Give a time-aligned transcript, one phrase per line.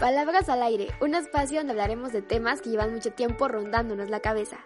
[0.00, 4.20] Palabras al aire, un espacio donde hablaremos de temas que llevan mucho tiempo rondándonos la
[4.20, 4.58] cabeza.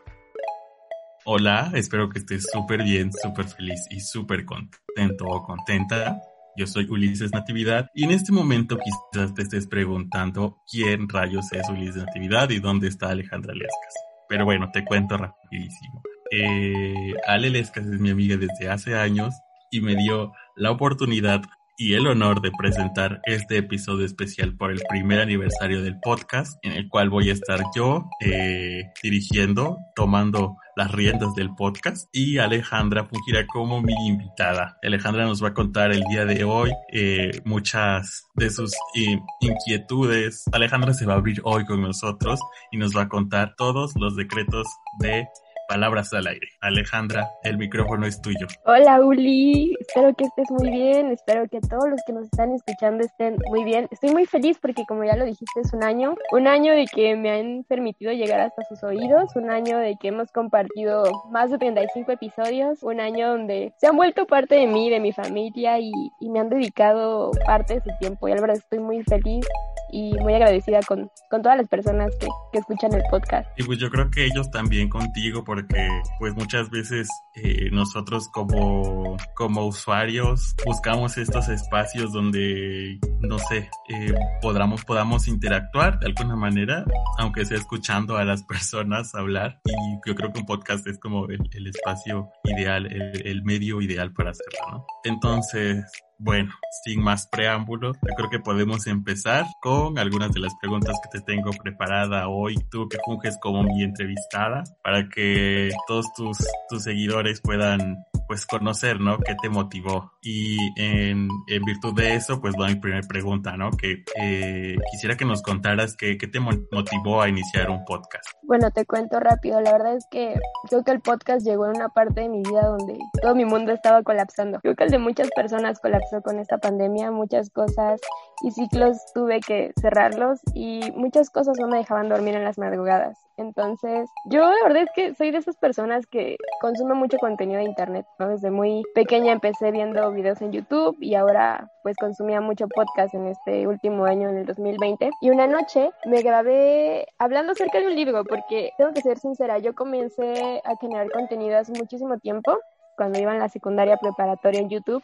[1.24, 6.20] Hola, espero que estés súper bien, súper feliz y súper contento o contenta.
[6.56, 11.68] Yo soy Ulises Natividad y en este momento quizás te estés preguntando quién rayos es
[11.68, 13.94] Ulises Natividad y dónde está Alejandra Lescas.
[14.28, 16.02] Pero bueno, te cuento rapidísimo.
[16.32, 19.32] Eh, Ale Lescas es mi amiga desde hace años
[19.70, 21.42] y me dio la oportunidad
[21.80, 26.72] y el honor de presentar este episodio especial por el primer aniversario del podcast, en
[26.72, 33.06] el cual voy a estar yo eh, dirigiendo, tomando las riendas del podcast y Alejandra
[33.06, 34.76] fungirá como mi invitada.
[34.82, 40.44] Alejandra nos va a contar el día de hoy eh, muchas de sus eh, inquietudes.
[40.52, 42.40] Alejandra se va a abrir hoy con nosotros
[42.70, 44.66] y nos va a contar todos los decretos
[44.98, 45.26] de
[45.70, 46.48] palabras al aire.
[46.60, 48.48] Alejandra, el micrófono es tuyo.
[48.64, 53.04] Hola Uli, espero que estés muy bien, espero que todos los que nos están escuchando
[53.04, 53.86] estén muy bien.
[53.92, 57.14] Estoy muy feliz porque como ya lo dijiste es un año, un año de que
[57.14, 61.58] me han permitido llegar hasta sus oídos, un año de que hemos compartido más de
[61.58, 65.92] 35 episodios, un año donde se han vuelto parte de mí, de mi familia y,
[66.20, 68.26] y me han dedicado parte de su tiempo.
[68.26, 69.46] Y la verdad estoy muy feliz
[69.92, 73.48] y muy agradecida con, con todas las personas que, que, escuchan el podcast.
[73.56, 75.88] Y pues yo creo que ellos también contigo porque
[76.18, 84.14] pues muchas veces eh, nosotros como, como usuarios buscamos estos espacios donde, no sé, eh,
[84.42, 86.84] podamos, podamos interactuar de alguna manera,
[87.18, 89.60] aunque sea escuchando a las personas hablar.
[89.64, 94.12] Y yo creo que un podcast es como el, espacio ideal, el, el medio ideal
[94.12, 94.86] para hacerlo, ¿no?
[95.04, 95.84] Entonces,
[96.20, 96.52] bueno,
[96.84, 101.24] sin más preámbulos, yo creo que podemos empezar con algunas de las preguntas que te
[101.24, 107.40] tengo preparada hoy, tú que funges como mi entrevistada, para que todos tus, tus seguidores
[107.40, 109.18] puedan pues conocer, ¿no?
[109.18, 110.12] ¿Qué te motivó?
[110.22, 111.26] Y en,
[111.66, 113.72] virtud de eso, pues va mi primera pregunta, ¿no?
[113.72, 118.24] Que eh, quisiera que nos contaras qué, qué te motivó a iniciar un podcast.
[118.44, 119.60] Bueno, te cuento rápido.
[119.60, 122.68] La verdad es que creo que el podcast llegó en una parte de mi vida
[122.68, 124.60] donde todo mi mundo estaba colapsando.
[124.60, 127.10] Creo que el de muchas personas colapsó con esta pandemia.
[127.10, 128.00] Muchas cosas
[128.44, 133.18] y ciclos tuve que cerrarlos y muchas cosas no me dejaban dormir en las madrugadas.
[133.40, 137.64] Entonces, yo la verdad es que soy de esas personas que consume mucho contenido de
[137.64, 138.28] internet, ¿no?
[138.28, 143.28] Desde muy pequeña empecé viendo videos en YouTube y ahora pues consumía mucho podcast en
[143.28, 145.10] este último año, en el 2020.
[145.22, 149.58] Y una noche me grabé hablando acerca de un libro, porque tengo que ser sincera,
[149.58, 152.58] yo comencé a generar contenido hace muchísimo tiempo,
[152.98, 155.02] cuando iba en la secundaria preparatoria en YouTube.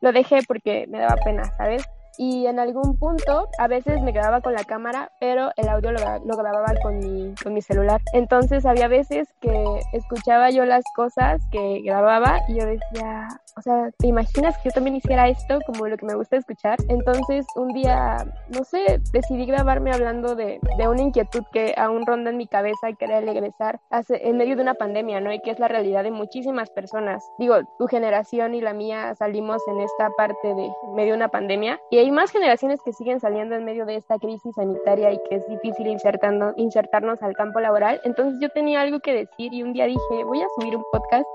[0.00, 1.84] Lo dejé porque me daba pena, ¿sabes?
[2.18, 6.00] Y en algún punto a veces me grababa con la cámara, pero el audio lo,
[6.24, 8.00] lo, grababa con mi, con mi celular.
[8.12, 13.90] Entonces había veces que escuchaba yo las cosas que grababa y yo decía, o sea,
[13.98, 16.78] ¿te imaginas que yo también hiciera esto como lo que me gusta escuchar?
[16.88, 18.16] Entonces un día,
[18.48, 22.90] no sé, decidí grabarme hablando de, de una inquietud que aún ronda en mi cabeza
[22.90, 25.32] y quería regresar hace, en medio de una pandemia, ¿no?
[25.32, 27.24] Y que es la realidad de muchísimas personas.
[27.38, 31.80] Digo, tu generación y la mía salimos en esta parte de medio de una pandemia
[31.90, 35.36] y hay más generaciones que siguen saliendo en medio de esta crisis sanitaria y que
[35.36, 38.00] es difícil insertando, insertarnos al campo laboral.
[38.04, 41.26] Entonces yo tenía algo que decir y un día dije, voy a subir un podcast.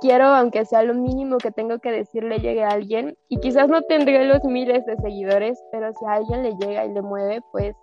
[0.00, 3.18] Quiero, aunque sea lo mínimo que tengo que decirle, llegue a alguien.
[3.28, 6.92] Y quizás no tendré los miles de seguidores, pero si a alguien le llega y
[6.94, 7.76] le mueve, pues,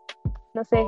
[0.56, 0.84] no sé,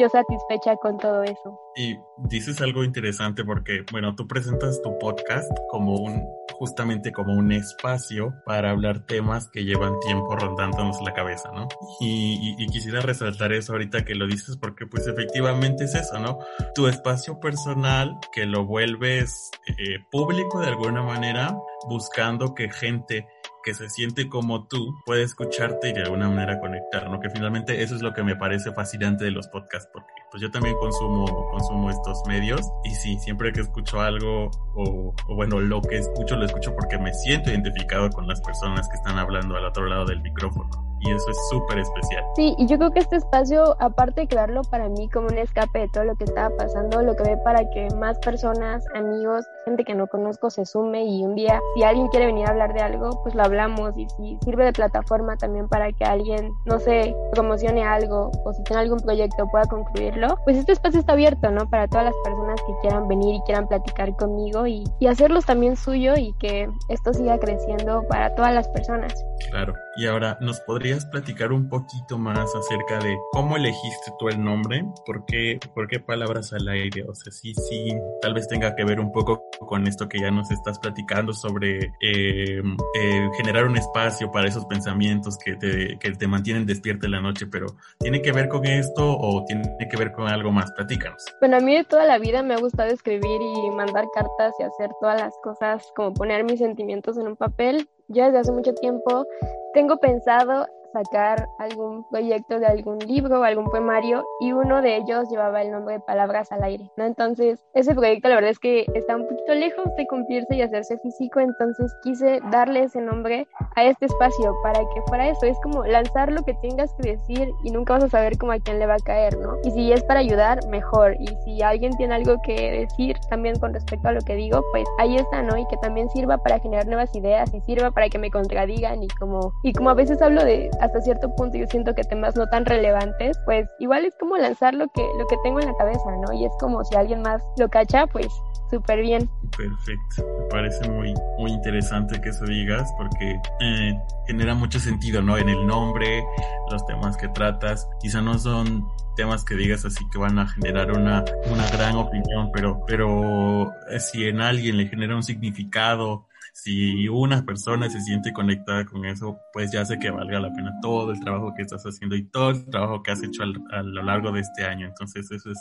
[0.00, 1.60] yo satisfecha con todo eso.
[1.76, 1.96] Y
[2.28, 6.24] dices algo interesante porque, bueno, tú presentas tu podcast como un,
[6.58, 11.68] justamente como un espacio para hablar temas que llevan tiempo rondándonos la cabeza, ¿no?
[12.00, 16.38] Y, quisiera resaltar eso ahorita que lo dices porque pues efectivamente es eso, ¿no?
[16.74, 21.56] Tu espacio personal que lo vuelves eh, público de alguna manera
[21.88, 23.26] buscando que gente
[23.62, 27.20] que se siente como tú puede escucharte y de alguna manera conectar, ¿no?
[27.20, 30.50] Que finalmente eso es lo que me parece fascinante de los podcasts, porque pues yo
[30.50, 35.80] también consumo, consumo estos medios y sí, siempre que escucho algo o, o bueno, lo
[35.80, 39.64] que escucho lo escucho porque me siento identificado con las personas que están hablando al
[39.64, 42.24] otro lado del micrófono y eso es súper especial.
[42.34, 45.80] Sí, y yo creo que este espacio, aparte de crearlo para mí como un escape
[45.80, 49.94] de todo lo que estaba pasando, lo ve para que más personas, amigos, gente que
[49.94, 53.22] no conozco se sume y un día, si alguien quiere venir a hablar de algo,
[53.22, 57.84] pues lo hablamos y si sirve de plataforma también para que alguien, no sé, promocione
[57.84, 61.68] algo o si tiene algún proyecto pueda concluirlo, pues este espacio está abierto, ¿no?
[61.68, 65.76] Para todas las personas que quieran venir y quieran platicar conmigo y, y hacerlos también
[65.76, 69.12] suyo y que esto siga creciendo para todas las personas.
[69.50, 69.74] Claro.
[69.96, 74.84] Y ahora, ¿nos podrías platicar un poquito más acerca de cómo elegiste tú el nombre?
[75.04, 77.04] ¿Por qué, por qué palabras al aire?
[77.08, 80.30] O sea, sí, sí, tal vez tenga que ver un poco con esto que ya
[80.30, 82.62] nos estás platicando sobre eh,
[82.94, 87.20] eh, generar un espacio para esos pensamientos que te, que te mantienen despierto en la
[87.20, 87.66] noche, pero
[87.98, 90.70] ¿tiene que ver con esto o tiene que ver con algo más?
[90.72, 91.24] Platícanos.
[91.40, 94.62] Bueno, a mí de toda la vida me ha gustado escribir y mandar cartas y
[94.62, 97.88] hacer todas las cosas, como poner mis sentimientos en un papel.
[98.08, 99.26] Yo desde hace mucho tiempo
[99.74, 100.66] tengo pensado
[100.98, 105.70] sacar algún proyecto de algún libro o algún poemario y uno de ellos llevaba el
[105.70, 107.04] nombre de Palabras al aire, ¿no?
[107.04, 110.98] Entonces, ese proyecto la verdad es que está un poquito lejos de cumplirse y hacerse
[110.98, 113.46] físico, entonces quise darle ese nombre
[113.76, 117.52] a este espacio para que fuera eso, es como lanzar lo que tengas que decir
[117.62, 119.56] y nunca vas a saber cómo a quién le va a caer, ¿no?
[119.64, 123.72] Y si es para ayudar, mejor, y si alguien tiene algo que decir también con
[123.72, 125.56] respecto a lo que digo, pues ahí está, ¿no?
[125.56, 129.08] Y que también sirva para generar nuevas ideas y sirva para que me contradigan y
[129.08, 132.46] como, y como a veces hablo de hasta cierto punto yo siento que temas no
[132.48, 136.10] tan relevantes, pues igual es como lanzar lo que, lo que tengo en la cabeza,
[136.26, 136.32] ¿no?
[136.32, 138.28] Y es como si alguien más lo cacha, pues
[138.70, 139.28] súper bien.
[139.56, 145.36] Perfecto, me parece muy, muy interesante que eso digas porque eh, genera mucho sentido, ¿no?
[145.38, 146.24] En el nombre,
[146.70, 148.86] los temas que tratas, quizá no son
[149.16, 153.98] temas que digas así que van a generar una, una gran opinión, pero, pero eh,
[153.98, 156.27] si en alguien le genera un significado,
[156.62, 160.72] si una persona se siente conectada con eso, pues ya sé que valga la pena
[160.82, 164.02] todo el trabajo que estás haciendo y todo el trabajo que has hecho a lo
[164.02, 164.86] largo de este año.
[164.86, 165.58] Entonces eso es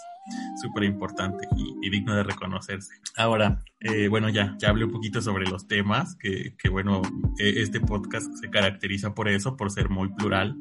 [0.62, 2.96] súper importante y, digno de reconocerse.
[3.16, 7.02] Ahora, eh, bueno, ya, ya hablé un poquito sobre los temas, que, que bueno,
[7.40, 10.56] e, este podcast se caracteriza por eso, por ser muy plural,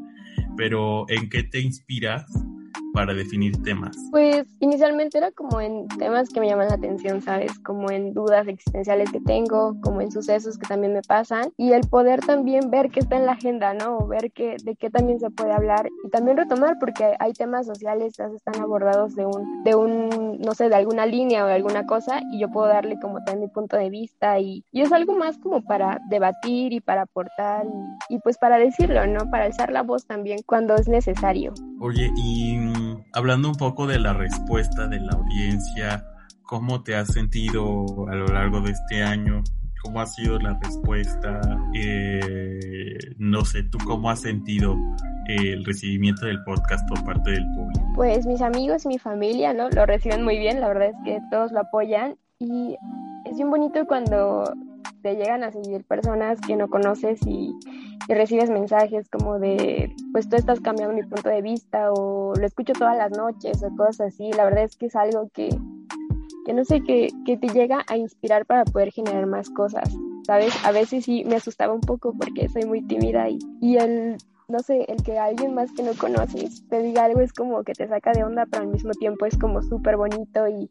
[0.57, 2.27] pero ¿en qué te inspiras
[2.97, 3.95] para definir temas?
[4.11, 7.59] Pues inicialmente era como en temas que me llaman la atención, ¿sabes?
[7.59, 11.87] Como en dudas existenciales que tengo, como en sucesos que también me pasan y el
[11.87, 13.99] poder también ver qué está en la agenda, ¿no?
[13.99, 17.67] O ver qué, de qué también se puede hablar y también retomar porque hay temas
[17.67, 21.53] sociales que están abordados de un, de un, no sé, de alguna línea o de
[21.53, 24.91] alguna cosa y yo puedo darle como también mi punto de vista y, y es
[24.91, 27.67] algo más como para debatir y para aportar
[28.09, 29.31] y, y pues para decirlo, ¿no?
[29.31, 31.53] Para alzar la voz también cuando es necesario.
[31.79, 32.57] Oye, y
[33.17, 36.07] hablando un poco de la respuesta de la audiencia,
[36.43, 39.43] ¿cómo te has sentido a lo largo de este año?
[39.83, 41.41] ¿Cómo ha sido la respuesta?
[41.75, 44.77] Eh, no sé, ¿tú cómo has sentido
[45.29, 47.93] el recibimiento del podcast por parte del público?
[47.95, 49.71] Pues mis amigos mi familia, ¿no?
[49.71, 52.77] Lo reciben muy bien, la verdad es que todos lo apoyan y
[53.25, 54.53] es bien bonito cuando
[55.07, 57.55] te llegan a seguir personas que no conoces y,
[58.09, 62.73] recibes mensajes como de, pues tú estás cambiando mi punto de vista o lo escucho
[62.73, 64.33] todas las noches o cosas así.
[64.33, 65.49] La verdad es que es algo que,
[66.45, 70.53] que no sé, que, que te llega a inspirar para poder generar más cosas, ¿sabes?
[70.65, 74.17] A veces sí me asustaba un poco porque soy muy tímida y, y el
[74.49, 77.73] no sé, el que alguien más que no conoces te diga algo es como que
[77.73, 80.71] te saca de onda, pero al mismo tiempo es como súper bonito y,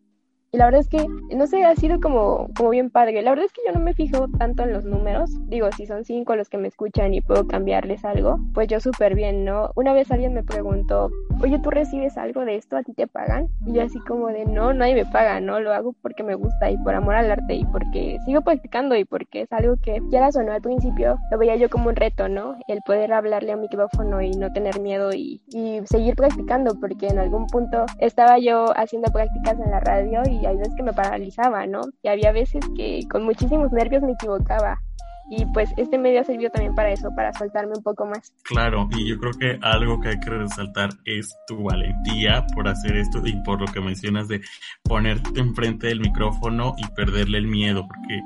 [0.56, 1.06] y la verdad es que,
[1.36, 3.22] no sé, ha sido como, como bien padre.
[3.22, 5.30] La verdad es que yo no me fijo tanto en los números.
[5.50, 9.16] Digo, si son cinco los que me escuchan y puedo cambiarles algo, pues yo súper
[9.16, 9.72] bien, ¿no?
[9.76, 11.12] Una vez alguien me preguntó,
[11.42, 12.78] oye, ¿tú recibes algo de esto?
[12.78, 13.50] ¿A ti te pagan?
[13.66, 15.60] Y yo así como de, no, nadie me paga, ¿no?
[15.60, 19.04] Lo hago porque me gusta y por amor al arte y porque sigo practicando y
[19.04, 22.30] porque es algo que, ya o no, al principio lo veía yo como un reto,
[22.30, 22.56] ¿no?
[22.70, 27.08] El poder hablarle a un micrófono y no tener miedo y, y seguir practicando porque
[27.08, 30.94] en algún punto estaba yo haciendo prácticas en la radio y hay veces que me
[30.94, 31.82] paralizaba, ¿no?
[32.02, 34.80] Y había veces que con muchísimos nervios me equivocaba.
[35.28, 38.32] Y pues este medio sirvió también para eso, para soltarme un poco más.
[38.44, 42.96] Claro, y yo creo que algo que hay que resaltar es tu valentía por hacer
[42.96, 44.42] esto y por lo que mencionas de
[44.84, 48.22] ponerte enfrente del micrófono y perderle el miedo, porque,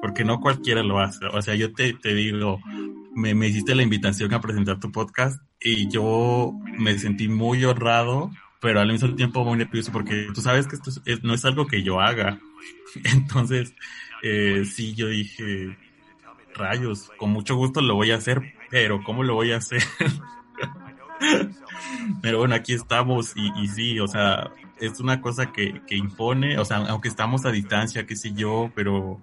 [0.00, 1.26] porque no cualquiera lo hace.
[1.26, 2.58] O sea, yo te, te digo,
[3.14, 8.30] me, me hiciste la invitación a presentar tu podcast y yo me sentí muy honrado
[8.60, 10.90] pero al mismo tiempo muy nervioso porque tú sabes que esto
[11.22, 12.38] no es algo que yo haga.
[13.04, 13.74] Entonces,
[14.22, 15.76] eh, sí, yo dije,
[16.54, 19.82] rayos, con mucho gusto lo voy a hacer, pero ¿cómo lo voy a hacer?
[22.22, 26.58] pero bueno, aquí estamos y, y, sí, o sea, es una cosa que, que impone,
[26.58, 29.22] o sea, aunque estamos a distancia, qué sé yo, pero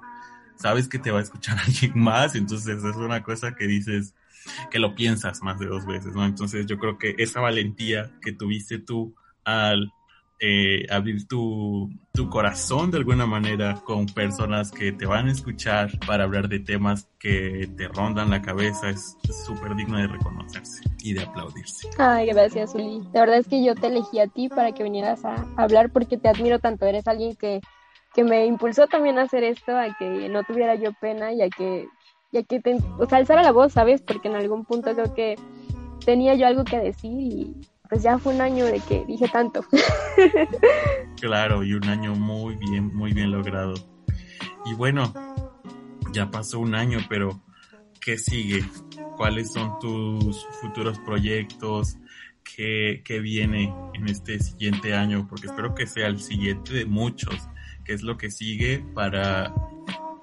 [0.55, 4.15] sabes que te va a escuchar alguien más, entonces es una cosa que dices,
[4.71, 6.25] que lo piensas más de dos veces, ¿no?
[6.25, 9.13] Entonces yo creo que esa valentía que tuviste tú
[9.47, 9.93] al
[10.39, 15.89] eh, abrir tu, tu, corazón de alguna manera con personas que te van a escuchar
[16.05, 21.13] para hablar de temas que te rondan la cabeza es súper digno de reconocerse y
[21.13, 21.89] de aplaudirse.
[21.97, 23.01] Ay, gracias, Uli.
[23.13, 26.17] La verdad es que yo te elegí a ti para que vinieras a hablar porque
[26.17, 26.85] te admiro tanto.
[26.85, 27.61] Eres alguien que,
[28.13, 31.49] que me impulsó también a hacer esto, a que no tuviera yo pena y a
[31.49, 31.87] que
[32.31, 32.77] ya que te,
[33.09, 34.01] alzara la voz, ¿sabes?
[34.01, 35.35] Porque en algún punto creo que
[36.05, 37.55] tenía yo algo que decir y
[37.89, 39.65] pues ya fue un año de que dije tanto.
[41.21, 43.73] claro, y un año muy bien, muy bien logrado.
[44.65, 45.13] Y bueno,
[46.11, 47.41] ya pasó un año, pero
[48.01, 48.65] ¿qué sigue?
[49.15, 51.97] ¿Cuáles son tus futuros proyectos?
[52.43, 55.27] ¿Qué, qué viene en este siguiente año?
[55.27, 57.47] Porque espero que sea el siguiente de muchos.
[57.83, 59.53] ¿Qué es lo que sigue para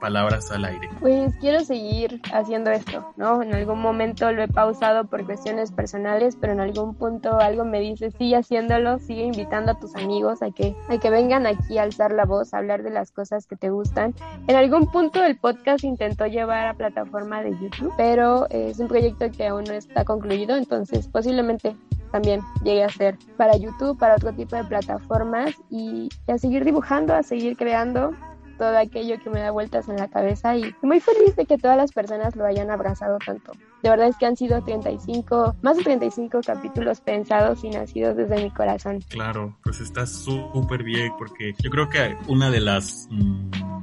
[0.04, 0.90] palabras al aire?
[1.00, 3.40] Pues quiero seguir haciendo esto, ¿no?
[3.42, 7.80] En algún momento lo he pausado por cuestiones personales, pero en algún punto algo me
[7.80, 11.84] dice, sigue haciéndolo, sigue invitando a tus amigos a que, a que vengan aquí a
[11.84, 14.14] alzar la voz, a hablar de las cosas que te gustan.
[14.46, 19.30] En algún punto el podcast intentó llevar a plataforma de YouTube, pero es un proyecto
[19.30, 21.74] que aún no está concluido, entonces posiblemente
[22.12, 27.14] también llegue a ser para YouTube, para otro tipo de plataformas y a seguir dibujando,
[27.14, 28.12] a seguir creando
[28.58, 31.76] todo aquello que me da vueltas en la cabeza y muy feliz de que todas
[31.76, 33.52] las personas lo hayan abrazado tanto.
[33.82, 38.42] De verdad es que han sido 35, más de 35 capítulos pensados y nacidos desde
[38.42, 39.00] mi corazón.
[39.08, 43.08] Claro, pues está súper bien porque yo creo que una de las...
[43.10, 43.73] Mm,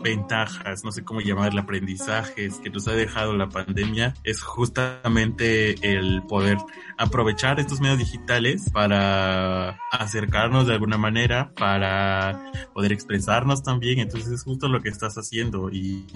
[0.00, 6.22] ventajas, no sé cómo llamarle, aprendizajes que nos ha dejado la pandemia es justamente el
[6.22, 6.58] poder
[6.96, 13.98] aprovechar estos medios digitales para acercarnos de alguna manera, para poder expresarnos también.
[13.98, 16.06] Entonces es justo lo que estás haciendo y,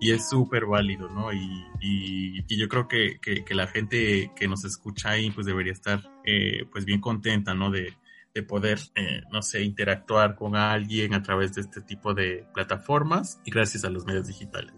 [0.00, 1.32] es súper válido, ¿no?
[1.32, 5.72] Y, y, yo creo que, que, que, la gente que nos escucha ahí pues debería
[5.72, 7.70] estar eh, pues bien contenta, ¿no?
[7.70, 7.94] De,
[8.34, 13.40] de poder, eh, no sé, interactuar con alguien a través de este tipo de plataformas
[13.44, 14.74] y gracias a los medios digitales.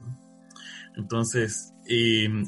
[0.96, 1.72] Entonces,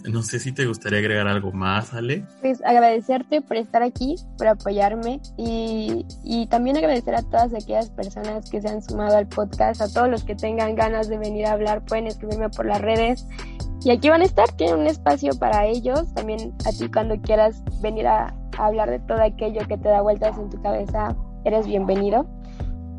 [0.08, 2.26] no sé si te gustaría agregar algo más, Ale.
[2.40, 8.50] Pues agradecerte por estar aquí, por apoyarme y, y, también agradecer a todas aquellas personas
[8.50, 11.52] que se han sumado al podcast, a todos los que tengan ganas de venir a
[11.52, 13.26] hablar, pueden escribirme por las redes.
[13.84, 17.62] Y aquí van a estar, tienen un espacio para ellos, también a ti cuando quieras
[17.80, 22.26] venir a, hablar de todo aquello que te da vueltas en tu cabeza, eres bienvenido.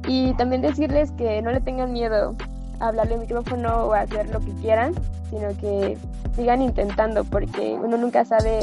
[0.07, 2.35] Y también decirles que no le tengan miedo
[2.79, 4.93] a hablarle al micrófono o a hacer lo que quieran,
[5.29, 5.97] sino que
[6.35, 8.59] sigan intentando porque uno nunca sabe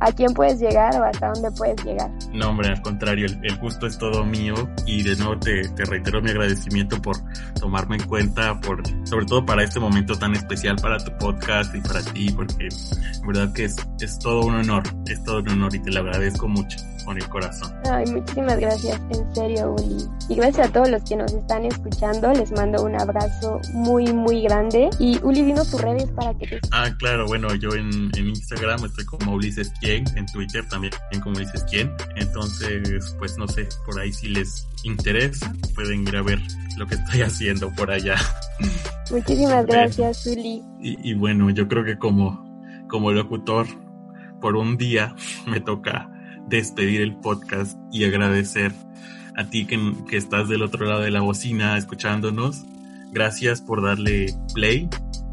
[0.00, 2.10] a quién puedes llegar o hasta dónde puedes llegar.
[2.32, 4.54] No, hombre, al contrario, el, gusto es todo mío
[4.86, 7.16] y de nuevo te, te, reitero mi agradecimiento por
[7.58, 11.80] tomarme en cuenta, por sobre todo para este momento tan especial para tu podcast y
[11.80, 15.74] para ti, porque en verdad que es, es todo un honor, es todo un honor
[15.74, 17.72] y te lo agradezco mucho con el corazón.
[17.90, 20.04] Ay, muchísimas gracias, en serio, Uli.
[20.28, 24.42] Y gracias a todos los que nos están escuchando, les mando un abrazo muy, muy
[24.42, 24.90] grande.
[24.98, 26.60] Y Uli, dinos tus redes para que te...
[26.70, 30.92] Ah, claro, bueno, yo en, en Instagram estoy como Ulises Quien, en Twitter también
[31.22, 31.92] como Ulises Quien.
[32.16, 36.40] Entonces, pues no sé, por ahí si les interesa, pueden ir a ver
[36.76, 38.16] lo que estoy haciendo por allá.
[39.10, 40.62] Muchísimas gracias, Uli.
[40.80, 43.66] Y, y bueno, yo creo que como, como locutor,
[44.40, 45.14] por un día
[45.46, 46.10] me toca
[46.48, 48.72] despedir el podcast y agradecer
[49.36, 52.64] a ti que, que, estás del otro lado de la bocina escuchándonos.
[53.12, 54.88] Gracias por darle play.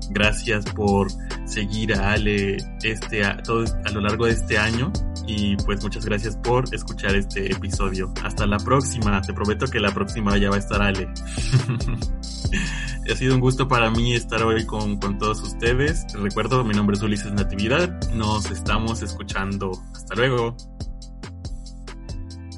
[0.09, 1.07] Gracias por
[1.45, 4.91] seguir a Ale este, a, todo, a lo largo de este año.
[5.27, 8.11] Y pues muchas gracias por escuchar este episodio.
[8.23, 9.21] Hasta la próxima.
[9.21, 11.07] Te prometo que la próxima ya va a estar Ale.
[13.11, 16.05] ha sido un gusto para mí estar hoy con, con todos ustedes.
[16.13, 17.89] recuerdo, mi nombre es Ulises Natividad.
[18.13, 19.71] Nos estamos escuchando.
[19.93, 20.55] Hasta luego.